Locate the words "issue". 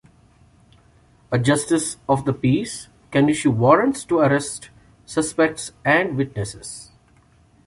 3.29-3.51